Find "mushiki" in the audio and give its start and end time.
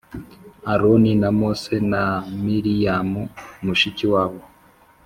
3.65-4.05